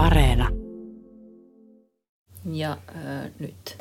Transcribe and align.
Areena. 0.00 0.48
Ja 2.52 2.76
öö, 2.96 3.28
nyt. 3.38 3.76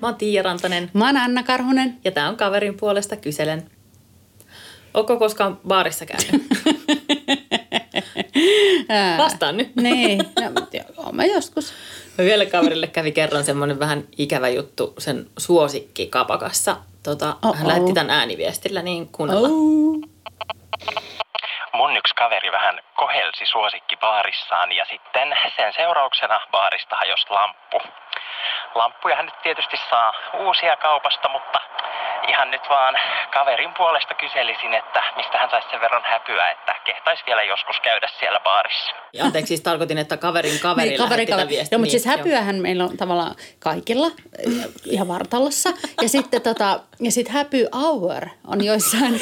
Mä 0.00 0.08
oon 0.08 0.14
Tiia 0.14 0.42
Rantanen 0.42 0.90
Mä 0.94 1.06
oon 1.06 1.16
Anna 1.16 1.42
Karhunen. 1.42 1.98
ja 2.04 2.10
tää 2.10 2.28
on 2.28 2.36
kaverin 2.36 2.76
puolesta 2.76 3.16
kyselen. 3.16 3.70
Onko 4.94 5.16
koskaan 5.16 5.58
baarissa 5.68 6.06
käynyt? 6.06 6.46
Vastaan 9.18 9.56
nyt. 9.56 9.76
Niin, 9.76 10.18
no, 10.18 10.50
mutta 10.60 10.76
joo, 10.76 11.12
mä 11.12 11.24
joskus. 11.24 11.72
Mä 12.18 12.24
vielä 12.24 12.46
kaverille 12.46 12.86
kävi 12.86 13.12
kerran 13.12 13.44
semmoinen 13.44 13.78
vähän 13.78 14.04
ikävä 14.18 14.48
juttu 14.48 14.94
sen 14.98 15.26
suosikki 15.38 16.06
kapakassa. 16.06 16.76
Tota, 17.02 17.36
Oh-oh. 17.42 17.56
hän 17.56 17.68
lähetti 17.68 17.92
tämän 17.92 18.10
ääniviestillä 18.10 18.82
niin 18.82 19.08
kuunnella. 19.08 19.48
Oh. 19.50 20.09
Kaveri 22.22 22.52
vähän 22.52 22.76
kohelsi 23.02 23.44
suosikki 23.46 23.96
baarissaan 23.96 24.72
ja 24.72 24.84
sitten 24.92 25.28
sen 25.56 25.72
seurauksena 25.76 26.40
baarista 26.50 26.96
hajosi 26.96 27.26
lamppu. 27.30 27.78
Lamppujahan 28.74 29.24
nyt 29.26 29.42
tietysti 29.42 29.76
saa 29.90 30.12
uusia 30.44 30.76
kaupasta, 30.76 31.28
mutta 31.28 31.58
ihan 32.28 32.50
nyt 32.50 32.60
vaan 32.68 32.94
kaverin 33.34 33.74
puolesta 33.78 34.14
kyselisin, 34.14 34.74
että 34.74 35.02
mistä 35.16 35.38
hän 35.38 35.50
saisi 35.50 35.68
sen 35.70 35.80
verran 35.80 36.02
häpyä, 36.04 36.50
että 36.50 36.74
kehtaisi 36.84 37.22
vielä 37.26 37.42
joskus 37.42 37.80
käydä 37.80 38.08
siellä 38.18 38.40
baarissa. 38.40 38.90
Ja 39.12 39.24
Anteeksi, 39.24 39.48
siis 39.48 39.60
tarkoitin, 39.60 39.98
että 39.98 40.16
kaverin 40.16 40.60
kaveri 40.62 40.88
Niin, 40.88 40.98
tämän 40.98 41.26
kaveri. 41.26 41.48
viestin. 41.48 41.74
Joo, 41.76 41.78
mutta 41.78 41.92
niin, 41.92 42.00
siis 42.00 42.06
häpyähän 42.16 42.56
meillä 42.56 42.84
on 42.84 42.96
tavallaan 42.96 43.34
kaikilla, 43.58 44.06
eh, 44.06 44.52
ihan 44.86 45.08
vartalossa. 45.08 45.70
Ja 46.02 46.08
sitten 46.08 46.42
tota, 46.42 46.80
ja 47.00 47.10
sit 47.12 47.28
happy 47.28 47.68
hour 47.74 48.22
on 48.46 48.64
joissain, 48.64 49.20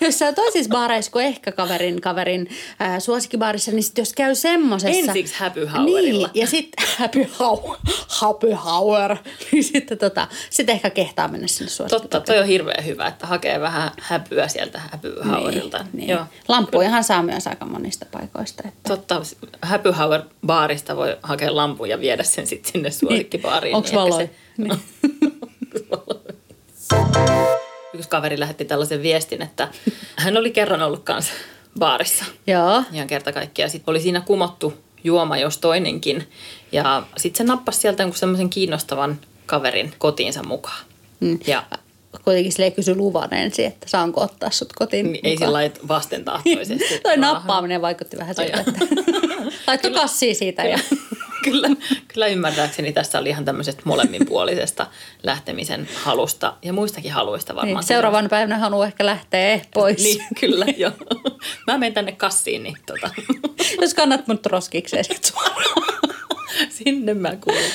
joissain 0.00 0.34
toisissa 0.34 0.70
baareissa 0.70 1.12
kuin 1.12 1.26
ehkä 1.26 1.52
kaverin, 1.52 2.00
kaverin 2.00 2.48
ää, 2.78 3.00
suosikkibaarissa, 3.00 3.70
niin 3.70 3.82
sit 3.82 3.98
jos 3.98 4.12
käy 4.12 4.34
semmosessa. 4.34 5.12
Ensiksi 5.12 5.34
happy 5.38 5.66
hourilla. 5.66 6.30
Niin, 6.34 6.42
ja 6.42 6.46
sitten 6.46 6.86
happy 6.98 7.26
hour, 7.40 7.76
happy 8.08 8.50
hour, 8.64 9.16
niin 9.52 9.64
sitten 9.64 9.98
tota, 9.98 10.28
sit 10.50 10.70
ehkä 10.70 10.90
kehtaa 10.90 11.28
mennä 11.28 11.46
sinne 11.46 11.70
Totta, 11.70 11.88
suosikkibaariin. 11.88 12.26
toi 12.26 12.38
on 12.38 12.46
hirveän 12.46 12.84
hyvä, 12.84 13.06
että 13.06 13.26
hakee 13.26 13.60
vähän 13.60 13.90
häpyä 14.00 14.48
sieltä 14.48 14.80
happy 14.92 15.14
hourilta. 15.30 15.78
Niin, 15.78 15.88
niin. 15.92 16.08
Joo. 16.08 16.24
Lampujahan 16.48 17.04
saa 17.04 17.22
myös 17.22 17.46
aika 17.46 17.64
monista 17.64 18.06
paikoista. 18.12 18.62
Että. 18.68 18.88
Totta, 18.88 19.22
happy 19.62 19.90
hour 19.90 20.20
baarista 20.46 20.96
voi 20.96 21.16
hakea 21.22 21.56
lampun 21.56 21.88
ja 21.88 22.00
viedä 22.00 22.22
sen 22.22 22.46
sitten 22.46 22.72
sinne 22.72 22.90
suosikkibaariin. 22.90 23.76
Onks 23.76 23.92
niin 23.92 24.00
ehkä 24.00 24.10
valoja? 24.10 24.26
Se... 24.26 24.34
Kaveri 28.14 28.40
lähetti 28.40 28.64
tällaisen 28.64 29.02
viestin, 29.02 29.42
että 29.42 29.68
hän 30.16 30.36
oli 30.36 30.50
kerran 30.50 30.82
ollut 30.82 31.04
kanssa 31.04 31.32
baarissa. 31.78 32.24
Joo. 32.46 32.82
Ihan 32.92 33.06
kerta 33.06 33.32
kaikkiaan. 33.32 33.70
Sitten 33.70 33.92
oli 33.92 34.00
siinä 34.00 34.20
kumottu 34.20 34.74
juoma 35.04 35.36
jos 35.36 35.58
toinenkin. 35.58 36.28
Ja 36.72 37.02
sitten 37.16 37.46
se 37.46 37.52
nappasi 37.52 37.80
sieltä 37.80 38.02
jonkun 38.02 38.18
semmoisen 38.18 38.50
kiinnostavan 38.50 39.20
kaverin 39.46 39.92
kotiinsa 39.98 40.42
mukaan. 40.42 40.84
Mm. 41.20 41.38
Ja 41.46 41.62
Kuitenkin 42.24 42.52
sille 42.52 42.70
kysy 42.70 42.94
luvan 42.94 43.34
ensin, 43.34 43.66
että 43.66 43.88
saanko 43.88 44.20
ottaa 44.20 44.50
sut 44.50 44.72
kotiin 44.72 45.12
niin 45.12 45.26
ei 45.26 45.36
sillä 45.36 45.52
lailla 45.52 45.76
vastentahtoisesti. 45.88 46.98
Toi 47.02 47.16
nappaaminen 47.16 47.82
vaikutti 47.82 48.16
vähän 48.16 48.34
siltä, 48.34 48.60
että 48.60 48.86
laittoi 49.66 49.90
kassia 49.90 50.34
siitä. 50.34 50.64
Ja... 50.64 50.78
kyllä, 51.44 51.68
kyllä 52.08 52.26
ymmärtääkseni 52.26 52.92
tässä 52.92 53.18
oli 53.18 53.28
ihan 53.28 53.44
tämmöisestä 53.44 53.82
molemminpuolisesta 53.84 54.86
lähtemisen 55.22 55.88
halusta 55.94 56.54
ja 56.62 56.72
muistakin 56.72 57.12
haluista 57.12 57.54
varmaan. 57.54 57.76
Niin, 57.76 57.86
seuraavan 57.86 58.28
päivänä 58.28 58.58
haluaa 58.58 58.86
ehkä 58.86 59.06
lähteä 59.06 59.60
pois. 59.74 60.02
Niin, 60.02 60.24
kyllä, 60.40 60.66
joo. 60.76 60.92
Mä 61.66 61.78
menen 61.78 61.94
tänne 61.94 62.12
kassiin, 62.12 62.62
niin 62.62 62.76
tota, 62.86 63.10
Jos 63.80 63.94
kannat 63.94 64.26
mut 64.26 64.46
roskikseen 64.46 65.04
sinne 66.70 67.14
mä 67.14 67.36
kuulun. 67.36 67.70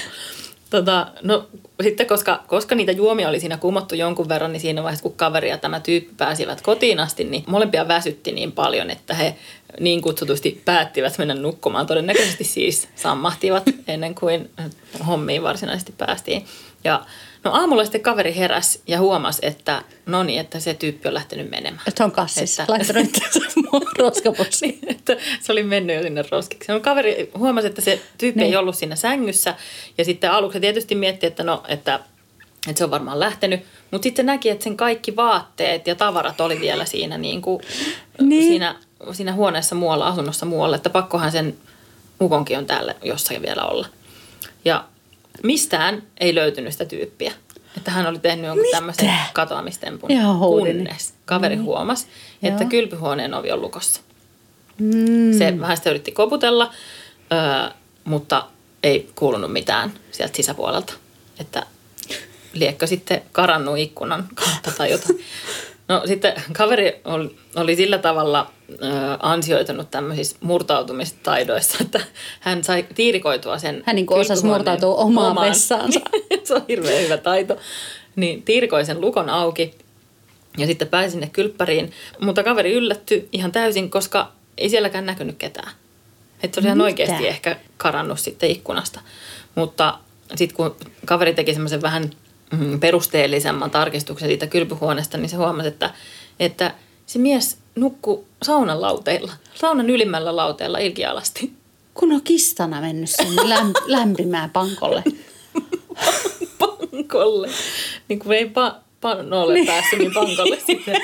Tota, 0.70 1.08
no 1.22 1.48
sitten 1.84 2.08
koska, 2.08 2.44
koska 2.48 2.76
niitä 2.76 2.92
juomia 2.92 3.30
oli 3.30 3.40
siinä 3.40 3.58
kumottu 3.58 3.96
jonkun 3.96 4.30
verran, 4.30 4.52
niin 4.52 4.62
siinä 4.62 4.84
vaiheessa 4.84 5.04
kun 5.04 5.14
kaveri 5.14 5.50
ja 5.50 5.58
tämä 5.58 5.80
tyyppi 5.80 6.14
pääsivät 6.18 6.62
kotiin 6.62 7.00
asti, 7.00 7.24
niin 7.24 7.44
molempia 7.48 7.88
väsytti 7.88 8.32
niin 8.32 8.52
paljon, 8.52 8.90
että 8.90 9.14
he 9.14 9.36
niin 9.80 10.02
kutsutusti 10.02 10.62
päättivät 10.66 11.18
mennä 11.18 11.34
nukkumaan. 11.36 11.88
Todennäköisesti 11.88 12.44
siis 12.44 12.88
sammahtivat 12.96 13.64
ennen 13.88 14.16
kuin 14.16 14.50
hommiin 15.08 15.44
varsinaisesti 15.44 15.92
päästiin. 15.98 16.46
Ja 16.84 17.06
no 17.44 17.52
aamulla 17.52 17.84
sitten 17.84 18.02
kaveri 18.02 18.36
heräsi 18.36 18.82
ja 18.88 19.00
huomasi, 19.00 19.40
että 19.46 19.84
no 20.06 20.24
niin, 20.24 20.40
että 20.40 20.60
se 20.60 20.74
tyyppi 20.74 21.08
on 21.08 21.14
lähtenyt 21.14 21.50
menemään. 21.50 21.84
Että 21.88 22.04
on 22.04 22.12
kassissa. 22.12 22.64
Että- 22.64 22.74
Laittanut 22.74 23.06
itsensä 23.08 23.40
roskapussiin. 23.98 24.80
Niin, 24.82 24.92
että 24.92 25.18
se 25.42 25.52
oli 25.52 25.64
mennyt 25.64 25.96
jo 25.96 26.02
sinne 26.04 26.24
roskiksi. 26.32 26.72
No 26.72 26.80
kaveri 26.80 27.32
huomasi, 27.38 27.68
että 27.68 27.82
se 27.82 28.02
tyyppi 28.18 28.40
Niin. 28.42 28.50
ei 28.54 28.56
ollut 28.58 28.76
siinä 28.76 28.96
sängyssä. 28.96 29.56
Ja 29.98 30.06
sitten 30.06 30.32
aluksi 30.32 30.60
tietysti 30.60 30.96
mietti, 30.96 31.26
että 31.28 31.44
no, 31.44 31.64
että, 31.68 32.00
että 32.68 32.78
se 32.78 32.84
on 32.84 32.92
varmaan 32.92 33.20
lähtenyt. 33.20 33.60
Mutta 33.92 34.04
sitten 34.04 34.26
näki, 34.26 34.50
että 34.50 34.64
sen 34.64 34.78
kaikki 34.78 35.16
vaatteet 35.16 35.88
ja 35.88 35.96
tavarat 35.96 36.42
oli 36.42 36.60
vielä 36.60 36.86
siinä, 36.86 37.18
niin 37.18 37.42
kuin, 37.42 37.62
Niin. 38.22 38.44
siinä, 38.44 38.76
siinä 39.12 39.34
huoneessa 39.34 39.76
muualla, 39.76 40.08
asunnossa 40.08 40.46
muualla. 40.46 40.76
Että 40.76 40.90
pakkohan 40.90 41.32
sen 41.32 41.58
ukonkin 42.22 42.58
on 42.58 42.66
täällä 42.66 42.96
jossakin 43.04 43.42
vielä 43.42 43.62
olla. 43.64 43.88
Ja 44.66 44.86
mistään 45.44 46.04
ei 46.20 46.36
löytynyt 46.36 46.72
sitä 46.72 46.86
tyyppiä. 46.86 47.34
Että 47.78 47.92
hän 47.92 48.08
oli 48.08 48.20
tehnyt 48.20 48.46
jonkun 48.46 48.66
Mitä? 48.66 48.78
tämmöisen 48.78 49.14
katoamistempun. 49.34 50.10
Kunnes 50.40 51.14
kaveri 51.26 51.56
huomasi, 51.56 52.08
että 52.44 52.64
Joo. 52.64 52.70
kylpyhuoneen 52.70 53.34
ovi 53.34 53.52
on 53.52 53.62
lukossa. 53.62 54.02
Mm. 54.78 55.38
Se 55.38 55.60
vähän 55.60 55.78
sitä 55.78 55.90
yritti 55.90 56.12
koputella, 56.12 56.74
öö, 57.32 57.70
mutta 58.04 58.46
ei 58.84 59.10
kuulunut 59.16 59.54
mitään 59.54 59.94
sieltä 60.12 60.36
sisäpuolelta. 60.36 60.94
Että 61.40 61.66
liekkö 62.54 62.88
sitten 62.88 63.22
karannut 63.32 63.78
ikkunan 63.78 64.30
kautta 64.36 64.72
tai 64.78 64.92
jotain. 64.92 65.20
No 65.90 66.02
sitten 66.06 66.34
kaveri 66.54 67.02
oli, 67.06 67.36
oli 67.56 67.76
sillä 67.76 67.98
tavalla 67.98 68.52
ö, 68.70 68.76
ansioitunut 69.20 69.92
tämmöisissä 69.92 70.38
murtautumistaidoissa, 70.42 71.78
että 71.86 72.02
hän 72.40 72.64
sai 72.64 72.86
tiirikoitua 72.96 73.58
sen 73.58 73.84
Hän 73.86 73.96
niinku 73.96 74.14
osasi 74.14 74.42
kylpyhuoneen 74.42 74.72
murtautua 74.72 74.96
omaan 75.04 75.50
vessaansa. 75.50 76.00
Se 76.44 76.54
on 76.54 76.66
hirveän 76.68 77.04
hyvä 77.04 77.18
taito. 77.18 77.58
Niin 78.16 78.44
tiirikoi 78.44 78.86
sen 78.86 79.02
lukon 79.02 79.30
auki 79.30 79.74
ja 80.58 80.68
sitten 80.68 80.88
pääsi 80.88 81.12
sinne 81.12 81.30
kylppäriin. 81.34 81.92
Mutta 82.22 82.44
kaveri 82.44 82.74
yllättyi 82.74 83.30
ihan 83.32 83.52
täysin, 83.52 83.90
koska 83.90 84.32
ei 84.58 84.70
sielläkään 84.70 85.06
näkynyt 85.06 85.38
ketään. 85.38 85.72
Että 86.44 86.56
se 86.56 86.60
oli 86.60 86.68
ihan 86.68 86.78
Mitä? 86.78 86.86
oikeasti 86.86 87.28
ehkä 87.28 87.56
karannut 87.78 88.20
sitten 88.20 88.52
ikkunasta. 88.52 89.00
Mutta 89.56 90.00
sitten 90.36 90.56
kun 90.56 90.76
kaveri 91.06 91.34
teki 91.34 91.54
semmoisen 91.54 91.82
vähän 91.82 92.10
perusteellisemman 92.80 93.72
tarkistuksen 93.72 94.30
siitä 94.30 94.48
kylpyhuoneesta, 94.48 95.18
niin 95.18 95.30
se 95.30 95.36
huomasi, 95.36 95.68
että, 95.68 95.94
että 96.40 96.74
se 97.06 97.20
mies 97.20 97.58
nukkui 97.76 98.26
saunan 98.44 98.82
lauteilla, 98.82 99.34
saunan 99.56 99.90
ylimmällä 99.90 100.36
lauteella 100.36 100.78
ilkialasti. 100.78 101.54
Kun 101.94 102.12
on 102.12 102.22
kistana 102.22 102.82
mennyt 102.82 103.10
sinne 103.10 103.42
lämp- 103.42 103.84
lämpimään 103.98 104.50
pankolle. 104.50 105.04
pankolle. 106.60 107.50
Niin 108.08 108.20
kuin 108.20 108.38
ei 108.38 108.46
pa, 108.50 108.76
panolle 109.02 109.54
niin. 109.54 109.68
päässyt, 109.68 110.00
niin 110.00 110.14
pankolle 110.14 110.60
sitten. 110.68 111.02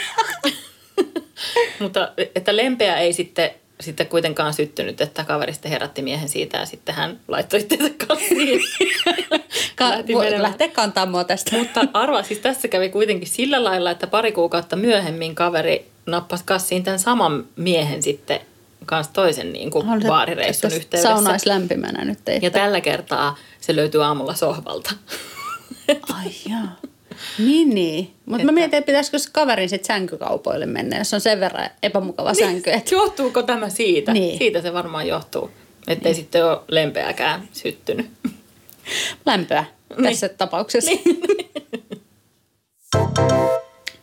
Mutta 1.80 2.12
että 2.36 2.56
lempeä 2.56 2.98
ei 2.98 3.14
sitten, 3.14 3.52
sitten 3.80 4.08
kuitenkaan 4.08 4.54
syttynyt, 4.54 5.02
että 5.02 5.24
kaveri 5.24 5.54
sitten 5.54 5.72
herätti 5.72 6.02
miehen 6.02 6.30
siitä 6.30 6.58
ja 6.58 6.66
sitten 6.66 6.96
hän 6.96 7.20
laittoi 7.28 7.60
itsensä 7.60 7.94
kassiin. 8.08 8.62
Ka- 9.76 9.90
Lähti 9.90 10.14
voi 10.14 10.42
lähteä 10.42 10.68
kantaa 10.68 11.06
mua 11.06 11.24
tästä. 11.24 11.56
Mutta 11.58 11.82
arvaa, 11.94 12.24
siis 12.24 12.40
tässä 12.40 12.68
kävi 12.68 12.90
kuitenkin 12.90 13.28
sillä 13.28 13.64
lailla, 13.64 13.92
että 13.92 14.08
pari 14.08 14.32
kuukautta 14.32 14.76
myöhemmin 14.76 15.36
kaveri 15.36 15.86
nappasi 16.06 16.44
kassiin 16.48 16.84
tämän 16.84 17.00
saman 17.00 17.46
miehen 17.56 18.04
sitten 18.04 18.40
kanssa 18.86 19.14
toisen 19.14 19.54
niin 19.54 19.72
kuin 19.72 19.86
Haluaisin, 19.86 20.08
baarireissun 20.08 20.68
että 20.68 20.78
yhteydessä. 20.78 21.10
Sauna 21.10 21.32
olisi 21.32 21.50
lämpimänä 21.50 22.06
nyt. 22.06 22.30
Ei. 22.30 22.40
Ja 22.42 22.52
tällä 22.52 22.82
kertaa 22.82 23.38
se 23.62 23.76
löytyy 23.76 24.04
aamulla 24.04 24.34
sohvalta. 24.34 24.92
Ai 25.88 26.32
jaa. 26.50 26.76
Niin, 27.40 27.70
niin. 27.76 28.12
Mutta 28.26 28.36
Että- 28.42 28.46
mä 28.46 28.52
mietin, 28.52 28.78
että 28.78 28.86
pitäisikö 28.86 29.20
se 29.20 29.30
kaverin 29.32 29.70
sitten 29.70 29.88
sänkykaupoille 29.88 30.66
mennä, 30.66 30.98
jos 30.98 31.14
on 31.14 31.22
sen 31.22 31.40
verran 31.40 31.70
epämukava 31.84 32.34
sänky. 32.34 32.70
Että... 32.72 32.96
Johtuuko 32.96 33.44
tämä 33.44 33.70
siitä? 33.70 34.14
Niin. 34.14 34.38
Siitä 34.38 34.62
se 34.62 34.74
varmaan 34.74 35.08
johtuu. 35.08 35.52
Että 35.88 36.10
ei 36.10 36.16
sitten 36.16 36.46
ole 36.46 36.60
lempeäkään 36.68 37.48
syttynyt. 37.54 38.06
Lämpöä 39.26 39.66
Niin. 39.98 40.04
tässä 40.04 40.30
tapauksessa. 40.30 40.92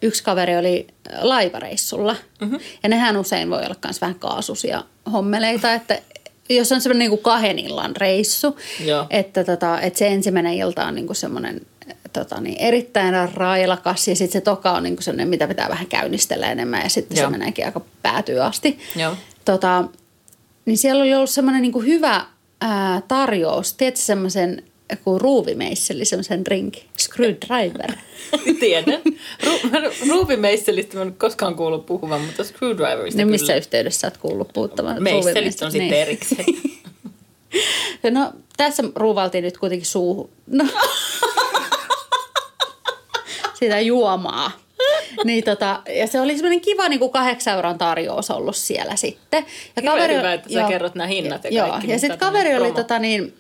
Yksi 0.02 0.22
kaveri 0.24 0.56
oli 0.56 0.86
laivareissulla. 1.20 2.16
Mm-hmm. 2.40 2.58
Ja 2.82 2.88
nehän 2.88 3.16
usein 3.16 3.50
voi 3.50 3.64
olla 3.64 3.76
myös 3.84 4.00
vähän 4.00 4.14
kaasusia 4.18 4.84
hommeleita, 5.12 5.72
että 5.74 5.98
jos 6.48 6.72
on 6.72 6.80
semmoinen 6.80 7.10
niin 7.10 7.22
kahden 7.22 7.58
illan 7.58 7.96
reissu, 7.96 8.58
Joo. 8.84 9.06
että, 9.10 9.44
tota, 9.44 9.80
että 9.80 9.98
se 9.98 10.06
ensimmäinen 10.06 10.54
ilta 10.54 10.84
on 10.86 10.94
niin 10.94 11.14
semmoinen 11.14 11.60
tota 12.12 12.40
niin, 12.40 12.58
erittäin 12.58 13.14
railakas 13.34 14.08
ja 14.08 14.16
sitten 14.16 14.32
se 14.32 14.44
toka 14.44 14.70
on 14.70 14.82
niinku 14.82 15.02
sellainen, 15.02 15.28
mitä 15.28 15.48
pitää 15.48 15.68
vähän 15.68 15.86
käynnistellä 15.86 16.52
enemmän 16.52 16.82
ja 16.82 16.88
sitten 16.88 17.16
Joo. 17.16 17.26
se 17.26 17.30
meneekin 17.30 17.66
aika 17.66 17.80
päätyy 18.02 18.40
asti. 18.44 18.78
Joo. 18.96 19.16
Tota, 19.44 19.84
niin 20.64 20.78
siellä 20.78 21.02
oli 21.02 21.14
ollut 21.14 21.30
semmoinen 21.30 21.62
niinku 21.62 21.80
hyvä 21.80 22.24
ää, 22.60 23.02
tarjous. 23.08 23.74
Tiedätkö 23.74 24.00
semmoisen 24.00 24.62
kuin 25.04 25.20
ruuvimeisseli, 25.20 26.04
semmoisen 26.04 26.44
drink, 26.44 26.74
screwdriver. 26.98 27.92
Tiedän. 28.60 29.00
Ru- 29.44 30.08
ruuvimeisselistä 30.08 30.96
mä 30.96 31.02
en 31.02 31.14
koskaan 31.14 31.54
kuullut 31.54 31.86
puhuvan, 31.86 32.20
mutta 32.20 32.44
screwdriverista 32.44 33.20
No 33.20 33.24
kyllä. 33.24 33.30
missä 33.30 33.54
yhteydessä 33.54 34.06
olet 34.06 34.16
kuullut 34.16 34.50
puhuttavan? 34.52 35.02
Meisselistä 35.02 35.64
on 35.64 35.72
sitten 35.72 35.90
Niin. 35.90 36.02
erikseen. 36.02 36.44
No 38.10 38.32
tässä 38.56 38.82
ruuvaltiin 38.96 39.44
nyt 39.44 39.58
kuitenkin 39.58 39.86
suuhun. 39.86 40.30
No. 40.46 40.64
Sitä 43.62 43.80
juomaa. 43.80 44.50
Niin 45.24 45.44
tota, 45.44 45.82
ja 45.88 46.06
se 46.06 46.20
oli 46.20 46.34
semmoinen 46.34 46.60
kiva 46.60 46.88
niin 46.88 46.98
kuin 46.98 47.12
kahdeksan 47.12 47.54
euron 47.54 47.78
tarjous 47.78 48.30
ollut 48.30 48.56
siellä 48.56 48.96
sitten. 48.96 49.44
Ja 49.82 49.92
Hirveän 49.92 50.18
hyvä, 50.18 50.32
että 50.32 50.52
sä 50.52 50.62
kerrot 50.68 50.94
nämä 50.94 51.06
hinnat 51.06 51.44
ja 51.44 51.50
Joo, 51.50 51.68
kaikki, 51.68 51.86
ja 51.86 51.92
mutta 51.92 52.00
sitten 52.00 52.18
kaveri 52.18 52.54
oli 52.54 52.58
promo. 52.64 52.74
tota 52.74 52.98
niin, 52.98 53.34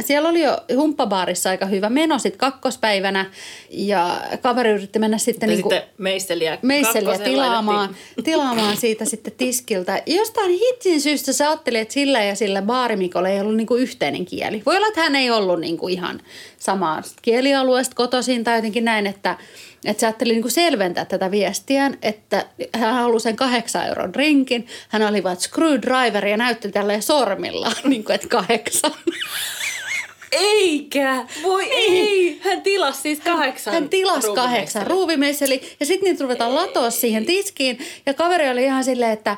siellä 0.00 0.28
oli 0.28 0.42
jo 0.42 0.58
humppabaarissa 0.76 1.50
aika 1.50 1.66
hyvä 1.66 1.90
meno 1.90 2.18
sitten 2.18 2.38
kakkospäivänä 2.38 3.30
ja 3.70 4.20
kaveri 4.42 4.70
yritti 4.70 4.98
mennä 4.98 5.18
sitten, 5.18 5.48
niin 5.48 5.62
kuin, 5.62 5.74
sitten 5.74 5.90
meisseliä, 5.98 6.58
meisseliä 6.62 7.08
kakkoseen 7.08 7.30
tilaamaan, 7.30 7.96
tilaamaan 8.24 8.76
siitä 8.76 9.04
sitten 9.04 9.32
tiskiltä. 9.36 10.02
Jostain 10.06 10.50
hitsin 10.50 11.00
syystä 11.00 11.32
sä 11.32 11.48
ajattelit, 11.48 11.80
että 11.80 11.94
sillä 11.94 12.24
ja 12.24 12.34
sillä 12.34 12.62
baarimikolla 12.62 13.28
ei 13.28 13.40
ollut 13.40 13.56
niinku 13.56 13.74
yhteinen 13.74 14.24
kieli. 14.24 14.62
Voi 14.66 14.76
olla, 14.76 14.88
että 14.88 15.00
hän 15.00 15.16
ei 15.16 15.30
ollut 15.30 15.60
niinku 15.60 15.88
ihan 15.88 16.20
samaa 16.58 17.02
kielialueesta 17.22 17.94
kotoisin 17.94 18.44
tai 18.44 18.58
jotenkin 18.58 18.84
näin, 18.84 19.06
että, 19.06 19.36
että 19.86 20.00
sä 20.00 20.06
ajattelin 20.06 20.32
niinku 20.34 20.48
selventää 20.50 21.04
tätä 21.04 21.30
viestiään, 21.30 21.98
että 22.02 22.46
hän 22.74 22.94
halusi 22.94 23.22
sen 23.22 23.36
kahdeksan 23.36 23.86
euron 23.86 24.12
drinkin. 24.12 24.66
Hän 24.88 25.02
oli 25.02 25.22
vain 25.22 25.36
screwdriver 25.36 26.26
ja 26.26 26.36
näytti 26.36 26.72
tälleen 26.72 27.02
sormillaan, 27.02 27.76
niin 27.90 28.04
kuin, 28.04 28.14
että 28.14 28.28
kahdeksan. 28.28 28.92
Eikä! 30.32 31.26
Voi 31.42 31.70
ei! 31.72 32.40
Hän 32.44 32.62
tilasi 32.62 33.00
siis 33.00 33.20
kahdeksan 33.20 33.74
Hän 33.74 33.88
tilasi 33.88 34.26
ruuvimeisseliä. 34.26 34.44
kahdeksan 34.44 34.86
ruuvimeisseli 34.86 35.76
ja 35.80 35.86
sitten 35.86 36.10
niitä 36.10 36.24
ruvetaan 36.24 36.54
latoa 36.54 36.90
siihen 36.90 37.26
tiskiin. 37.26 37.78
Ja 38.06 38.14
kaveri 38.14 38.50
oli 38.50 38.64
ihan 38.64 38.84
silleen, 38.84 39.12
että 39.12 39.36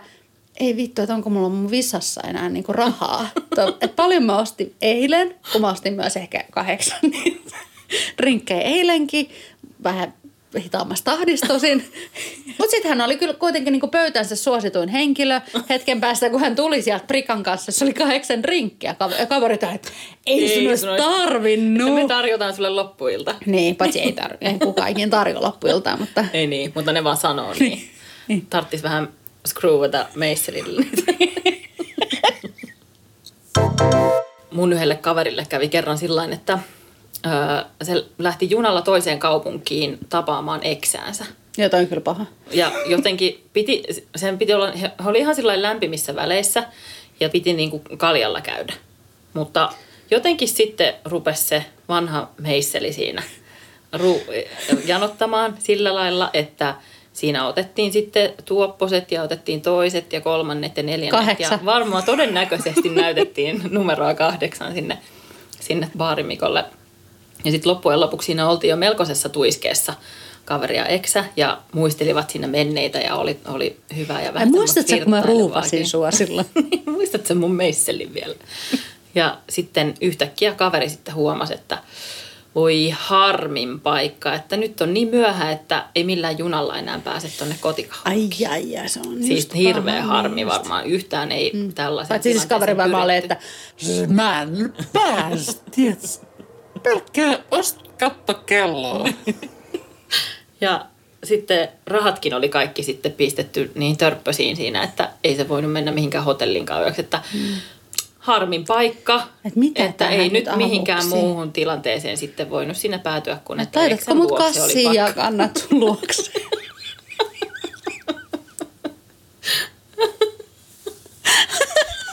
ei 0.61 0.77
vittu, 0.77 1.03
että 1.03 1.15
onko 1.15 1.31
mulla 1.31 1.49
mun 1.49 1.71
vissassa 1.71 2.21
enää 2.29 2.49
niinku 2.49 2.73
rahaa. 2.73 3.29
To, 3.55 3.77
et 3.81 3.97
paljon 3.97 4.23
mä 4.23 4.39
ostin 4.39 4.75
eilen, 4.83 5.35
kun 5.53 5.61
mä 5.61 5.71
ostin 5.71 5.93
myös 5.95 6.17
ehkä 6.17 6.45
kahdeksan 6.51 6.99
niitä 7.11 7.57
rinkkejä 8.19 8.61
eilenkin. 8.61 9.31
Vähän 9.83 10.15
hitaammassa 10.63 11.05
tahdissa 11.05 11.47
tosin. 11.47 11.93
Mutta 12.47 12.71
sitten 12.71 12.89
hän 12.89 13.01
oli 13.01 13.17
kyllä 13.17 13.35
kuitenkin 13.35 13.73
niinku 13.73 13.89
pöytänsä 13.89 14.37
suosituin 14.37 14.89
henkilö. 14.89 15.41
Hetken 15.71 16.01
päästä, 16.01 16.31
kun 16.31 16.41
hän 16.41 16.57
tuli 16.57 16.83
sieltä 16.83 17.05
Prikan 17.07 17.43
kanssa, 17.43 17.73
se 17.73 17.85
oli 17.85 17.95
kahdeksan 17.95 18.45
rinkkiä. 18.45 18.95
Kaver- 18.99 19.27
Kaverit 19.27 19.63
että 19.63 19.89
ei, 20.27 20.69
olisi 20.69 20.81
sun 20.81 20.91
olisi- 20.91 21.03
tarvinnut. 21.05 21.95
Me 21.95 22.07
tarjotaan 22.09 22.55
sulle 22.57 22.71
loppuilta. 22.71 23.35
Niin, 23.47 23.77
paitsi 23.77 24.01
ei, 24.01 24.15
tar- 24.21 24.37
ei 24.41 24.59
kukaan 24.59 24.89
ikinä 24.91 25.11
tarjoa 25.11 25.43
loppuiltaan, 25.43 25.99
mutta 26.01 26.25
Ei 26.33 26.47
niin, 26.47 26.73
mutta 26.75 26.93
ne 26.93 27.05
vaan 27.05 27.17
sanoo 27.17 27.55
niin. 27.61 27.91
Tarttis 28.51 28.83
vähän 28.83 29.09
screwata 29.49 30.07
meisselille. 30.15 30.85
Mun 34.51 34.73
yhdelle 34.73 34.95
kaverille 34.97 35.47
kävi 35.49 35.69
kerran 35.69 35.99
sillä 35.99 36.25
että 36.33 36.59
öö, 37.27 37.33
se 37.83 38.05
lähti 38.19 38.51
junalla 38.51 38.83
toiseen 38.83 39.19
kaupunkiin 39.19 39.99
tapaamaan 40.09 40.61
eksäänsä. 40.63 41.25
jotain 41.59 41.89
kyllä 41.89 42.01
paha. 42.01 42.27
Ja 42.53 42.73
jotenkin 42.87 43.45
piti, 43.53 43.83
sen 44.17 44.39
piti 44.39 44.55
olla, 44.55 44.73
he 44.73 44.91
oli 45.07 45.19
ihan 45.19 45.35
sillä 45.35 45.63
lämpimissä 45.63 46.15
väleissä 46.15 46.65
ja 47.21 47.29
piti 47.29 47.53
niin 47.53 47.71
kuin 47.71 47.83
kaljalla 47.97 48.41
käydä. 48.41 48.73
Mutta 49.35 49.73
jotenkin 50.11 50.49
sitten 50.49 50.95
rupesi 51.05 51.45
se 51.45 51.65
vanha 51.89 52.31
meisseli 52.39 52.93
siinä 52.93 53.23
ru- 53.97 54.49
janottamaan 54.87 55.57
sillä 55.59 55.95
lailla, 55.95 56.31
että 56.33 56.75
siinä 57.13 57.47
otettiin 57.47 57.93
sitten 57.93 58.35
tuopposet 58.45 59.13
ja 59.13 59.23
otettiin 59.23 59.63
toiset 59.63 60.13
ja 60.13 60.21
kolmannet 60.21 60.77
ja 60.77 60.83
neljännet. 60.83 61.11
Kahdeksan. 61.11 61.59
Ja 61.59 61.65
varmaan 61.65 62.03
todennäköisesti 62.03 62.89
näytettiin 62.89 63.63
numeroa 63.71 64.15
kahdeksan 64.15 64.73
sinne, 64.73 64.99
sinne 65.61 65.91
baarimikolle. 65.99 66.65
Ja 67.45 67.51
sitten 67.51 67.73
loppujen 67.73 68.01
lopuksi 68.01 68.27
siinä 68.27 68.49
oltiin 68.49 68.71
jo 68.71 68.77
melkoisessa 68.77 69.29
tuiskeessa 69.29 69.95
kaveri 70.45 70.77
ja 70.77 70.87
eksä 70.87 71.25
ja 71.37 71.59
muistelivat 71.73 72.31
siinä 72.31 72.47
menneitä 72.47 72.99
ja 72.99 73.15
oli, 73.15 73.41
oli 73.49 73.77
hyvä 73.97 74.21
ja 74.21 74.35
vähän 74.35 74.51
muistatko, 74.51 74.97
kun 74.99 75.11
mä 75.11 75.23
ruuvasin 75.23 75.87
sua 75.87 76.11
silloin? 76.11 76.47
Muistatko 76.87 77.35
mun 77.35 77.55
meisselin 77.55 78.15
vielä? 78.15 78.35
Ja 79.15 79.39
sitten 79.49 79.95
yhtäkkiä 80.01 80.55
kaveri 80.55 80.89
sitten 80.89 81.15
huomasi, 81.15 81.55
että 81.55 81.79
voi 82.55 82.95
harmin 82.99 83.81
paikka, 83.81 84.35
että 84.35 84.57
nyt 84.57 84.81
on 84.81 84.95
niin 84.95 85.09
myöhä, 85.09 85.51
että 85.51 85.85
ei 85.95 86.05
millään 86.05 86.39
junalla 86.39 86.79
enää 86.79 87.01
pääse 87.05 87.29
tuonne 87.39 87.57
kotikaupunkiin. 87.61 88.51
Ai, 88.51 88.59
ai, 88.59 88.77
ai, 88.77 88.89
se 88.89 89.01
on 89.07 89.23
Siis 89.23 89.49
hirveä 89.55 90.01
paha, 90.01 90.15
harmi 90.15 90.41
just. 90.41 90.55
varmaan. 90.55 90.87
Yhtään 90.87 91.33
ei 91.33 91.53
mm. 91.55 91.73
tällaisen 91.73 92.09
Paitsi 92.09 92.33
siis 92.33 92.47
kaveri 92.47 92.77
varmaan 92.77 93.05
oli, 93.05 93.17
että 93.17 93.37
Mä 94.09 94.43
en 94.43 94.73
pääs? 94.93 95.63
Pelkkää 96.83 97.39
ost 97.51 97.79
kattokelloa. 97.99 99.09
Ja 100.61 100.87
sitten 101.25 101.69
rahatkin 101.87 102.35
oli 102.35 102.49
kaikki 102.49 102.83
sitten 102.83 103.13
pistetty 103.13 103.71
niin 103.75 103.97
törppösiin 103.97 104.57
siinä, 104.57 104.83
että 104.83 105.11
ei 105.25 105.37
se 105.37 105.49
voinut 105.49 105.73
mennä 105.73 105.93
mihinkään 105.93 106.25
hotellinkaan 106.25 106.83
yöksi. 106.83 107.01
Että 107.01 107.23
harmin 108.19 108.65
paikka, 108.65 109.23
Et 109.45 109.57
mitä 109.57 109.85
että 109.85 110.09
ei 110.09 110.29
nyt 110.31 110.45
nyt 110.45 110.57
mihinkään 110.57 111.07
muuhun 111.07 111.53
tilanteeseen 111.53 112.17
sitten 112.17 112.51
voinut 112.51 112.77
siinä 112.77 112.99
päätyä, 112.99 113.39
kun 113.45 113.61
että 113.61 113.81
Laitatko 113.81 114.15
mut 114.15 114.39
kassiin 114.39 114.95
ja 114.95 115.05
pakko. 115.07 115.21
annat 115.21 115.57
sun 115.57 115.81
luokse? 115.85 116.33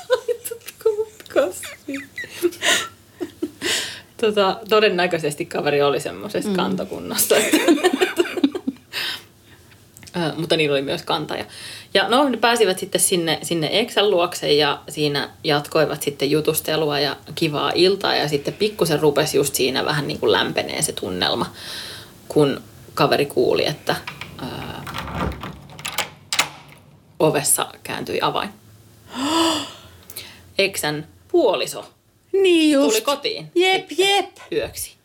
Laitatko 0.10 0.90
mut 0.98 1.24
kassiin? 1.34 2.10
Tota, 4.26 4.60
todennäköisesti 4.70 5.46
kaveri 5.46 5.82
oli 5.82 6.00
semmoisesta 6.00 6.50
mm. 6.50 6.56
kantokunnasta. 6.56 7.36
Ö, 10.16 10.34
mutta 10.38 10.58
niillä 10.58 10.74
oli 10.74 10.82
myös 10.82 11.04
kantaja. 11.04 11.46
Ja 11.94 12.10
no, 12.10 12.30
ne 12.30 12.38
pääsivät 12.38 12.80
sitten 12.80 13.02
sinne, 13.02 13.40
sinne 13.44 13.70
Eksän 13.72 14.10
luokse 14.10 14.54
ja 14.54 14.82
siinä 14.90 15.30
jatkoivat 15.44 16.02
sitten 16.02 16.32
jutustelua 16.32 17.00
ja 17.00 17.18
kivaa 17.36 17.72
iltaa. 17.76 18.16
Ja 18.16 18.28
sitten 18.28 18.54
pikkusen 18.54 19.00
rupesi 19.00 19.38
just 19.38 19.56
siinä 19.56 19.86
vähän 19.86 20.08
niin 20.08 20.20
kuin 20.20 20.32
lämpenee 20.32 20.82
se 20.82 20.92
tunnelma, 20.92 21.54
kun 22.28 22.62
kaveri 22.94 23.26
kuuli, 23.26 23.66
että 23.66 23.96
ää, 24.42 24.84
ovessa 27.20 27.68
kääntyi 27.84 28.20
avain. 28.22 28.50
Eksän 30.58 31.08
puoliso 31.28 31.90
Niin 32.42 32.72
just. 32.74 32.90
tuli 32.90 33.02
kotiin. 33.02 33.52
Jep, 33.56 33.86
jep. 33.98 34.26
Yöksi. 34.52 34.96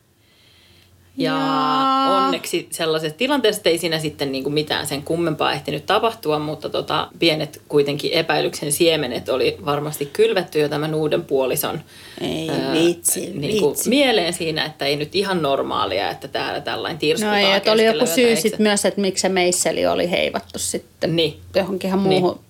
Ja 1.17 1.33
Jaa. 1.33 2.17
onneksi 2.25 2.69
sellaisessa 2.71 3.19
tilanteessa 3.19 3.63
ei 3.65 3.79
siinä 3.79 3.99
sitten 3.99 4.33
niin 4.33 4.45
kuin 4.45 4.55
mitään 4.55 4.87
sen 4.87 5.03
kummempaa 5.03 5.53
ehtinyt 5.53 5.87
tapahtua, 5.87 6.39
mutta 6.39 6.69
tota, 6.69 7.09
pienet 7.19 7.63
kuitenkin 7.69 8.13
epäilyksen 8.13 8.73
siemenet 8.73 9.29
oli 9.29 9.57
varmasti 9.65 10.07
kylvetty 10.07 10.59
jo 10.61 10.69
tämän 10.69 10.95
uuden 10.95 11.25
puolison 11.25 11.81
Ei 12.21 12.49
ää, 12.51 12.73
vitsi, 12.73 13.31
niin 13.35 13.61
kuin 13.61 13.71
vitsi. 13.73 13.89
mieleen 13.89 14.33
siinä, 14.33 14.65
että 14.65 14.85
ei 14.85 14.97
nyt 14.97 15.15
ihan 15.15 15.43
normaalia, 15.43 16.11
että 16.11 16.29
täällä 16.29 16.61
tällainen 16.61 16.97
No 16.97 17.01
tirskutaan 17.01 17.39
ei, 17.39 17.53
että 17.53 17.73
oli 17.73 17.85
joku 17.85 18.07
syy 18.07 18.37
sit 18.37 18.59
myös, 18.59 18.85
että 18.85 19.01
miksi 19.01 19.23
se 19.23 19.29
meisseli 19.29 19.87
oli 19.87 20.11
heivattu 20.11 20.59
sitten 20.59 21.17
Niin. 21.17 21.41
johonkin 21.55 21.89
ihan 21.89 22.01
muuhun 22.01 22.41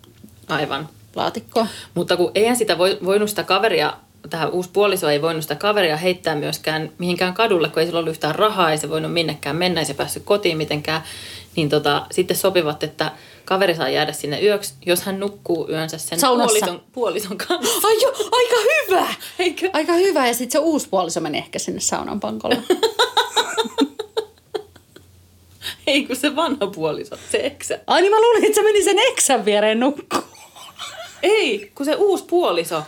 se- 0.48 0.54
Aivan. 0.54 0.88
laatikkoon. 1.16 1.66
Mutta 1.94 2.16
kun 2.16 2.30
eihän 2.34 2.56
sitä 2.56 2.78
voi, 2.78 2.98
voinut 3.04 3.30
sitä 3.30 3.42
kaveria, 3.42 3.92
tämä 4.30 4.46
uusi 4.46 4.70
puoliso 4.72 5.08
ei 5.08 5.22
voinut 5.22 5.42
sitä 5.42 5.54
kaveria 5.54 5.96
heittää 5.96 6.34
myöskään 6.34 6.92
mihinkään 6.98 7.34
kadulle, 7.34 7.68
kun 7.68 7.80
ei 7.80 7.86
sillä 7.86 7.98
ollut 7.98 8.10
yhtään 8.10 8.34
rahaa, 8.34 8.70
ei 8.70 8.78
se 8.78 8.90
voinut 8.90 9.12
minnekään 9.12 9.56
mennä, 9.56 9.80
ei 9.80 9.84
se 9.86 9.94
päässyt 9.94 10.22
kotiin 10.24 10.56
mitenkään. 10.56 11.02
Niin 11.56 11.68
tota, 11.68 12.06
sitten 12.10 12.36
sopivat, 12.36 12.82
että 12.82 13.12
kaveri 13.44 13.74
saa 13.74 13.88
jäädä 13.88 14.12
sinne 14.12 14.42
yöksi, 14.42 14.74
jos 14.86 15.02
hän 15.02 15.20
nukkuu 15.20 15.68
yönsä 15.68 15.98
sen 15.98 16.20
Saunassa. 16.20 16.58
puolison, 16.58 16.82
puolison 16.92 17.38
kanssa. 17.38 17.88
Ai 17.88 18.02
jo, 18.02 18.14
aika 18.32 18.56
hyvä! 18.64 19.06
Eikö? 19.38 19.70
Aika 19.72 19.92
hyvä, 19.92 20.26
ja 20.26 20.34
sitten 20.34 20.52
se 20.52 20.58
uusi 20.58 20.88
puoliso 20.88 21.20
meni 21.20 21.38
ehkä 21.38 21.58
sinne 21.58 21.80
saunan 21.80 22.20
pankolle. 22.20 22.56
Ei 25.86 26.04
kun 26.04 26.16
se 26.16 26.36
vanha 26.36 26.66
puoliso, 26.66 27.16
se 27.30 27.38
eksä. 27.38 27.80
Ai 27.86 28.02
niin 28.02 28.12
mä 28.12 28.20
luulin, 28.20 28.44
että 28.44 28.54
se 28.54 28.62
meni 28.62 28.84
sen 28.84 28.98
eksän 28.98 29.44
viereen 29.44 29.80
nukkuu. 29.80 30.20
Ei, 31.22 31.72
kun 31.74 31.86
se 31.86 31.94
uusi 31.94 32.24
puoliso 32.24 32.82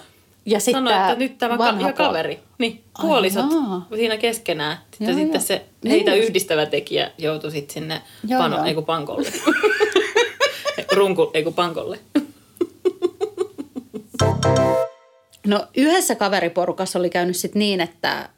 Ja 0.47 0.61
sit 0.61 0.73
sanoi, 0.73 0.93
tää 0.93 1.07
että 1.07 1.19
nyt 1.19 1.39
tämä 1.39 1.59
ka- 1.59 1.77
ja 1.81 1.93
kaveri. 1.93 2.39
Niin, 2.59 2.85
puolisot 3.01 3.45
jaa. 3.53 3.87
siinä 3.97 4.17
keskenään. 4.17 4.79
Sitten, 4.91 5.09
Joo, 5.09 5.17
sitten 5.17 5.39
joo. 5.39 5.47
se 5.47 5.65
Niin 5.85 5.91
heitä 5.91 6.15
just. 6.15 6.29
yhdistävä 6.29 6.67
tekijä 6.67 7.11
joutui 7.19 7.51
sitten 7.51 7.75
sinne 7.75 8.03
Joo, 8.29 8.41
pano, 8.43 8.57
joo. 8.57 8.65
ei 8.65 8.75
kun 8.75 8.85
pankolle. 8.85 9.29
Runku, 10.97 11.31
ei 11.35 11.43
kun 11.43 11.55
pankolle. 11.55 11.99
No 15.47 15.67
yhdessä 15.77 16.15
kaveriporukassa 16.15 16.99
oli 16.99 17.11
käynyt 17.11 17.37
sitten 17.37 17.59
niin, 17.59 17.81
että 17.81 18.29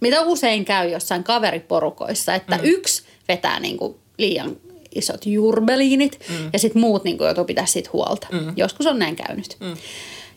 mitä 0.00 0.20
usein 0.20 0.64
käy 0.64 0.88
jossain 0.88 1.24
kaveriporukoissa, 1.24 2.34
että 2.34 2.56
mm. 2.56 2.64
yksi 2.64 3.02
vetää 3.28 3.60
niinku 3.60 4.00
liian 4.18 4.56
isot 4.94 5.26
jurbeliinit 5.26 6.18
mm. 6.28 6.50
ja 6.52 6.58
sitten 6.58 6.80
muut 6.80 7.04
niinku 7.04 7.24
joutuu 7.24 7.44
pitää 7.44 7.66
siitä 7.66 7.90
huolta. 7.92 8.26
Mm. 8.32 8.52
Joskus 8.56 8.86
on 8.86 8.98
näin 8.98 9.16
käynyt. 9.16 9.56
Mm. 9.60 9.76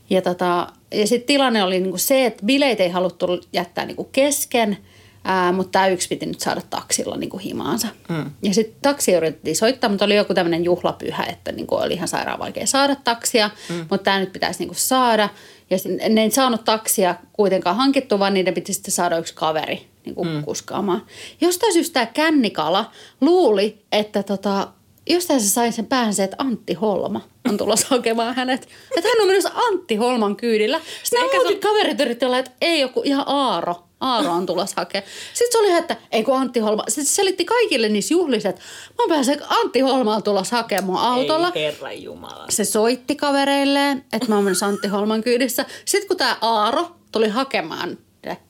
Ja, 0.10 0.22
tota, 0.22 0.68
ja 0.94 1.08
sitten 1.08 1.28
tilanne 1.28 1.63
oli 1.63 1.80
niinku 1.80 1.98
se, 1.98 2.25
että 2.25 2.46
bileitä 2.46 2.84
ei 2.84 2.89
haluttu 2.89 3.28
jättää 3.54 3.86
niinku 3.86 4.04
kesken, 4.04 4.78
ää, 5.24 5.51
mutta 5.51 5.72
tämä 5.72 5.88
yksi 5.88 6.08
piti 6.08 6.25
nyt 6.25 6.39
saada 6.39 6.62
taksilla 6.70 7.18
niinku 7.18 7.38
himaansa. 7.38 7.88
Mm. 8.10 8.32
Ja 8.42 8.54
sitten 8.54 8.75
taksi 8.82 9.12
yritettiin 9.13 9.56
soittaa, 9.56 9.89
mutta 9.89 10.06
oli 10.06 10.16
joku 10.16 10.34
tämmöinen 10.34 10.63
juhlapyhä, 10.63 11.24
että 11.24 11.51
niinku 11.51 11.75
oli 11.75 11.94
ihan 11.94 12.08
sairaan 12.08 12.39
vaikea 12.39 12.68
saada 12.68 12.96
taksia, 12.96 13.50
mm. 13.70 13.75
mutta 13.75 13.98
tämä 13.98 14.20
nyt 14.20 14.34
pitäisi 14.34 14.60
niinku 14.60 14.75
saada. 14.78 15.30
Ja 15.70 15.78
sit 15.78 15.92
ne 16.10 16.22
ei 16.22 16.32
saanut 16.32 16.63
taksia 16.63 17.16
kuitenkaan 17.34 17.75
hankittua, 17.75 18.20
vaan 18.20 18.34
niiden 18.34 18.54
piti 18.54 18.74
sitten 18.74 18.92
saada 18.92 19.18
yksi 19.18 19.34
kaveri 19.34 19.88
niin 20.06 20.16
kuin 20.16 20.30
mm. 20.30 20.44
kuskaamaan. 20.44 21.06
Jostain 21.42 21.74
syystä 21.74 21.94
tämä 21.94 22.06
kännikala 22.06 22.92
luuli, 23.22 23.82
että 23.92 24.24
tota, 24.24 24.68
jostain 25.10 25.42
se 25.42 25.50
sai 25.50 25.72
sen 25.72 25.86
päänsä, 25.86 26.24
että 26.24 26.36
Antti 26.39 26.74
Holma 26.74 27.22
on 27.50 27.58
tulossa 27.58 27.88
hakemaan 27.96 28.36
hänet. 28.36 28.68
Että 28.98 29.10
hän 29.10 29.22
on 29.22 29.28
menossa 29.28 29.51
Antti 29.56 29.96
Holman 29.96 30.36
kyydillä. 30.36 30.82
Sitten 31.04 31.30
muut 31.36 31.48
se- 31.48 31.56
kaverit 31.56 32.00
yritti 32.00 32.25
olla, 32.25 32.38
että 32.38 32.51
ei 32.62 32.80
joku 32.80 33.01
ihan 33.06 33.24
Aaro. 33.28 33.75
Aaro 34.00 34.32
on 34.32 34.46
tulossa 34.46 34.74
hakemaan. 34.78 35.12
Sitten 35.34 35.51
se 35.51 35.58
oli, 35.58 35.78
että 35.78 35.96
ei 36.12 36.24
kun 36.24 36.38
Antti 36.38 36.60
Holma. 36.60 36.84
Sitten 36.88 37.06
se 37.06 37.16
selitti 37.16 37.46
kaikille 37.46 37.89
niissä 37.89 38.13
juhlissa, 38.13 38.50
että 38.50 38.62
mä 38.98 39.16
pääsen 39.16 39.42
Antti 39.50 39.80
Holmaan 39.80 40.24
tulossa 40.24 40.56
hakemaan 40.56 41.13
autolla. 41.13 41.51
Ei 41.56 41.63
herra 41.63 41.92
jumala. 41.94 42.46
Se 42.50 42.66
soitti 42.66 43.16
kavereilleen, 43.16 44.06
että 44.13 44.28
mä 44.30 44.36
oon 44.36 44.44
menossa 44.44 44.66
Antti 44.66 44.88
Holman 44.88 45.24
kyydissä. 45.24 45.66
Sitten 45.86 46.08
kun 46.08 46.18
tämä 46.18 46.38
Aaro 46.42 46.92
tuli 47.12 47.30
hakemaan 47.30 47.98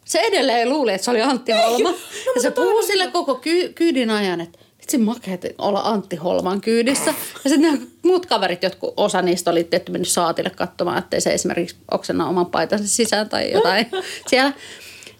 se 0.05 0.19
edelleen 0.19 0.69
luuli, 0.69 0.91
että 0.93 1.05
se 1.05 1.11
oli 1.11 1.21
Antti 1.21 1.51
Holma. 1.51 1.93
ja 2.35 2.41
se 2.41 2.51
puhui 2.51 2.83
sille 2.83 3.07
koko 3.07 3.35
ky- 3.35 3.69
kyydin 3.73 4.09
ajan, 4.09 4.41
että 4.41 4.59
vitsi 4.89 4.97
makeet 4.97 5.55
olla 5.57 5.81
Antti 5.81 6.15
Holman 6.15 6.61
kyydissä. 6.61 7.13
Ja 7.43 7.49
sitten 7.49 7.61
nämä 7.61 7.77
muut 8.03 8.25
kaverit, 8.25 8.63
jotkut 8.63 8.93
osa 8.97 9.21
niistä 9.21 9.51
oli 9.51 9.63
tietty 9.63 9.91
mennyt 9.91 10.07
saatille 10.07 10.49
katsomaan, 10.49 10.97
ettei 10.97 11.21
se 11.21 11.33
esimerkiksi 11.33 11.75
oksena 11.91 12.27
oman 12.27 12.45
paitansa 12.45 12.87
sisään 12.87 13.29
tai 13.29 13.51
jotain 13.51 13.85
siellä. 14.29 14.53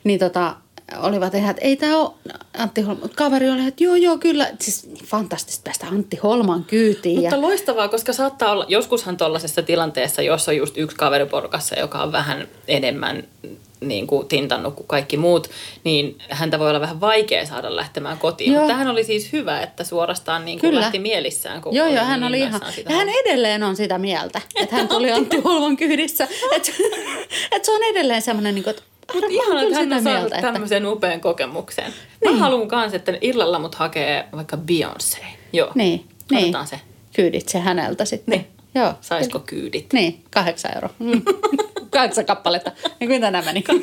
Niin 0.04 0.20
tota, 0.20 0.56
olivat 0.98 1.36
ihan, 1.36 1.50
että 1.50 1.66
ei 1.66 1.76
tämä 1.76 1.98
ole 1.98 2.12
Antti 2.58 2.82
Holma. 2.82 3.02
Mut 3.02 3.16
Kaveri 3.16 3.50
oli, 3.50 3.68
että 3.68 3.84
joo 3.84 3.96
joo 3.96 4.18
kyllä, 4.18 4.50
siis 4.60 4.90
fantastista 5.06 5.62
päästä 5.64 5.88
Antti 5.88 6.18
Holman 6.24 6.64
kyytiin. 6.64 7.20
Mutta 7.20 7.36
ja... 7.36 7.42
loistavaa, 7.42 7.88
koska 7.90 8.14
saattaa 8.14 8.52
olla, 8.52 8.66
joskushan 8.68 9.18
tuollaisessa 9.18 9.62
tilanteessa, 9.62 10.22
jos 10.22 10.48
on 10.48 10.58
just 10.58 10.78
yksi 10.78 10.98
kaveriporukassa, 10.98 11.80
joka 11.80 12.04
on 12.04 12.12
vähän 12.12 12.48
enemmän 12.68 13.24
niin 13.82 14.08
kuin 14.08 14.28
tintannut 14.28 14.76
kuin 14.76 14.88
kaikki 14.88 15.18
muut, 15.18 15.50
niin 15.84 16.18
häntä 16.30 16.60
voi 16.60 16.70
olla 16.70 16.82
vähän 16.82 17.02
vaikea 17.02 17.46
saada 17.46 17.76
lähtemään 17.76 18.18
kotiin. 18.18 18.52
Joo. 18.52 18.62
Mutta 18.62 18.74
tähän 18.74 18.88
oli 18.88 19.04
siis 19.04 19.34
hyvä, 19.34 19.62
että 19.62 19.84
suorastaan 19.84 20.46
niin 20.46 20.60
kuin 20.60 20.70
Kyllä. 20.70 20.82
lähti 20.82 21.00
mielissään. 21.00 21.62
Kun 21.62 21.76
Joo, 21.76 21.86
joo, 21.86 21.96
niin 21.96 22.06
hän 22.06 22.24
oli 22.24 22.40
ihan... 22.40 22.62
Ja 22.90 22.96
hän 22.96 23.10
edelleen 23.10 23.64
on 23.64 23.76
sitä 23.76 23.98
mieltä, 23.98 24.42
että 24.56 24.76
hän 24.76 24.88
tuli 24.88 25.12
Antti 25.12 25.38
Holman 25.38 25.78
kyydissä. 25.78 26.28
Että 26.56 26.72
et 27.56 27.66
se 27.66 27.72
on 27.72 27.84
edelleen 27.84 28.22
semmoinen, 28.22 28.56
niin 28.56 28.64
kuin, 28.64 28.72
että 28.72 28.84
Mutta 29.14 29.26
hän 29.26 29.32
ihan, 29.32 29.64
että 29.64 29.76
hän 29.76 29.94
on 29.94 30.04
saanut 30.04 30.20
mieltä, 30.20 30.36
että 30.36 30.52
tämmöisen 30.52 30.86
upean 30.86 31.22
kokemuksen. 31.22 31.94
Niin. 32.22 32.34
Mä 32.34 32.40
haluan 32.40 32.68
kanssa, 32.68 32.96
että 32.96 33.14
illalla 33.22 33.60
mut 33.60 33.76
hakee 33.76 34.26
vaikka 34.36 34.58
Beyoncé. 34.58 35.26
Joo. 35.54 35.72
niin, 35.76 36.06
Katsotaan 36.34 36.68
niin. 36.72 36.80
se. 36.80 36.86
kyyditse 37.16 37.60
häneltä 37.60 38.06
sitten. 38.06 38.32
Niin. 38.32 38.59
Joo. 38.76 38.94
Saisiko 39.02 39.40
kyydit? 39.40 39.94
Niin, 39.94 40.24
kahdeksan 40.32 40.72
euroa. 40.76 40.94
Mm. 41.00 41.22
kahdeksan 41.92 42.26
kappaletta. 42.26 42.72
Niin 43.00 43.10
kuin 43.10 43.22
tänä 43.22 43.42
meni. 43.42 43.64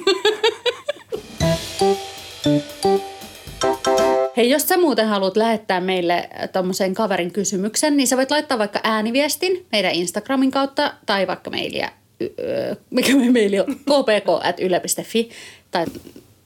Hei, 4.37 4.51
jos 4.51 4.69
sä 4.69 4.77
muuten 4.77 5.07
haluat 5.07 5.37
lähettää 5.37 5.81
meille 5.81 6.29
tuommoisen 6.53 6.95
kaverin 6.95 7.31
kysymyksen, 7.31 7.97
niin 7.97 8.07
sä 8.07 8.17
voit 8.17 8.31
laittaa 8.31 8.59
vaikka 8.59 8.81
ääniviestin 8.85 9.67
meidän 9.73 9.93
Instagramin 9.93 10.51
kautta 10.51 10.95
tai 11.07 11.27
vaikka 11.27 11.51
mailia, 11.51 11.89
öö, 12.41 12.75
mikä 12.91 13.17
meidän 13.17 13.33
maili 13.33 13.61
on, 13.61 13.67
kpk.yle.fi 13.77 15.31
tai 15.71 15.87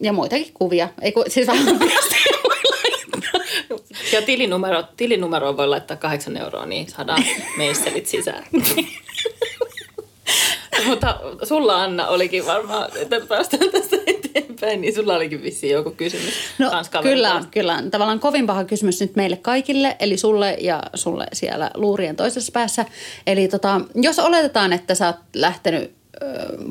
ja 0.01 0.13
muitakin 0.13 0.51
kuvia. 0.55 0.89
Ei 1.03 1.13
kun, 1.13 1.25
siis 1.29 1.47
vähän 1.47 1.81
viestiä. 1.81 2.40
Ja 4.13 4.23
tilinumero, 4.23 4.85
tilinumeroon 4.97 5.57
voi 5.57 5.69
laittaa 5.69 5.97
kahdeksan 5.97 6.37
euroa, 6.37 6.67
niin 6.67 6.89
saadaan 6.89 7.25
meisselit 7.57 8.07
sisään. 8.07 8.47
Mutta 10.87 11.21
sulla 11.43 11.83
Anna 11.83 12.09
olikin 12.09 12.47
varmaan, 12.47 12.91
että 12.97 13.21
päästään 13.29 13.71
tästä 13.71 13.97
eteenpäin, 14.07 14.81
niin 14.81 14.95
sulla 14.95 15.17
olikin 15.17 15.43
vissiin 15.43 15.73
joku 15.73 15.91
kysymys. 15.91 16.35
No 16.59 16.71
kyllä 17.03 17.45
kyllä. 17.51 17.83
Tavallaan 17.91 18.21
kovin 18.21 18.47
paha 18.47 18.65
kysymys 18.65 19.01
nyt 19.01 19.17
meille 19.17 19.37
kaikille, 19.37 19.97
eli 20.01 20.17
sulle 20.17 20.57
ja 20.61 20.83
sulle 20.95 21.27
siellä 21.33 21.71
luurien 21.75 22.17
toisessa 22.17 22.53
päässä. 22.53 22.85
Eli 23.27 23.49
tota, 23.49 23.81
jos 23.95 24.19
oletetaan, 24.19 24.73
että 24.73 24.95
sä 24.95 25.07
oot 25.07 25.17
lähtenyt 25.35 26.01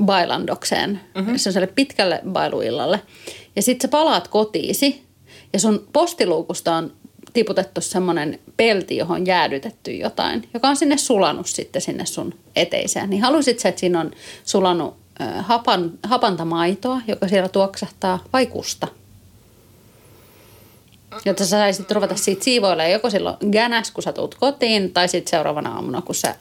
bailandokseen, 0.06 1.02
mm-hmm. 1.16 1.38
sellaiselle 1.38 1.74
pitkälle 1.76 2.22
bailuillalle, 2.30 3.02
ja 3.56 3.62
sit 3.62 3.82
sä 3.82 3.88
palaat 3.88 4.28
kotiisi, 4.28 5.04
ja 5.54 5.60
sun 5.60 5.88
postiluukusta 5.94 6.76
on 6.76 6.94
tiputettu 7.34 7.82
semmoinen 7.82 8.40
pelti, 8.58 8.98
johon 8.98 9.22
on 9.22 9.26
jäädytetty 9.26 9.92
jotain, 9.92 10.50
joka 10.54 10.70
on 10.70 10.76
sinne 10.76 10.98
sulanut 10.98 11.48
sitten 11.48 11.82
sinne 11.82 12.06
sun 12.06 12.34
eteiseen. 12.56 13.10
Niin 13.10 13.22
halusit 13.22 13.60
sä, 13.60 13.70
että 13.70 13.80
siinä 13.80 14.00
on 14.00 14.12
sulanut 14.46 14.96
hapan, 15.40 15.92
hapantamaitoa, 16.04 17.02
joka 17.08 17.28
siellä 17.28 17.50
tuoksahtaa, 17.50 18.24
vai 18.34 18.46
kusta? 18.46 18.88
Jotta 21.26 21.46
sä 21.46 21.50
saisit 21.50 21.92
ruveta 21.92 22.16
siitä 22.16 22.44
siivoilemaan 22.44 22.92
joko 22.92 23.10
silloin 23.10 23.38
gänäs, 23.52 23.92
kun 23.92 24.04
sä 24.04 24.14
tulet 24.14 24.36
kotiin, 24.36 24.94
tai 24.94 25.08
sitten 25.08 25.32
seuraavana 25.32 25.76
aamuna, 25.76 26.02
kun 26.02 26.16
sä 26.16 26.36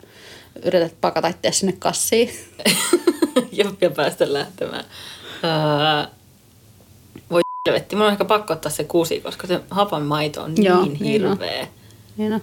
yrität 0.65 0.95
pakata 1.01 1.29
itseä 1.29 1.53
sinne 1.53 1.75
kassiin. 1.79 2.31
ja, 3.53 3.73
ja 3.81 3.91
päästä 3.91 4.33
lähtemään. 4.33 4.85
Voi 5.43 6.18
helvetti, 7.69 7.97
mun 7.97 8.07
on 8.07 8.13
ehkä 8.13 8.25
pakko 8.25 8.53
ottaa 8.53 8.73
se 8.73 8.85
kusi, 8.85 9.21
koska 9.21 9.47
se 9.47 9.61
hapan 9.71 10.03
maito 10.03 10.43
on 10.43 10.53
Joo, 10.57 10.83
niin 10.83 10.93
niin 10.93 11.05
hirveä. 11.05 11.67
Niin 12.17 12.33
on, 12.33 12.43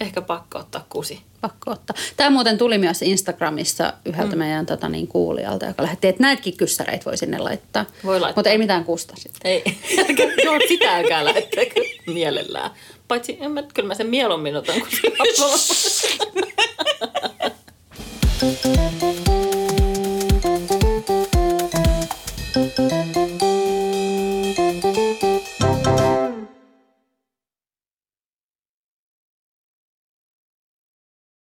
Ehkä 0.00 0.20
pakko 0.20 0.58
ottaa 0.58 0.86
kusi. 0.88 1.20
pakko 1.40 1.70
ottaa. 1.70 1.96
Tämä 2.16 2.30
muuten 2.30 2.58
tuli 2.58 2.78
myös 2.78 3.02
Instagramissa 3.02 3.92
yhdeltä 4.04 4.32
mm. 4.32 4.38
meidän 4.38 4.66
tota, 4.66 4.88
niin, 4.88 5.08
kuulijalta, 5.08 5.66
joka 5.66 5.82
lähetti, 5.82 6.08
että 6.08 6.22
näitäkin 6.22 6.56
kyssäreitä 6.56 7.04
voi 7.04 7.16
sinne 7.16 7.38
laittaa. 7.38 7.84
Voi 8.04 8.20
laittaa. 8.20 8.40
Mutta 8.40 8.50
ei 8.50 8.58
mitään 8.58 8.84
kusta 8.84 9.14
sitten. 9.16 9.52
Ei, 9.52 9.62
joo, 10.44 10.58
sitä 10.68 10.96
älkää 10.96 11.24
lähettäkö 11.24 11.80
mielellään. 12.06 12.70
Paitsi, 13.08 13.38
en 13.40 13.50
mä, 13.50 13.62
kyllä 13.74 13.86
mä 13.86 13.94
sen 13.94 14.06
mieluummin 14.06 14.56
otan 14.56 14.80
kuin 14.80 14.90
se. 14.90 16.18